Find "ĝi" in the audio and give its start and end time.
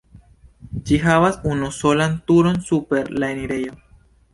0.87-0.97